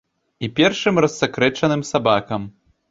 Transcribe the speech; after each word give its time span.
І 0.47 0.49
першым 0.61 0.95
рассакрэчаным 1.07 1.89
сабакам. 1.95 2.53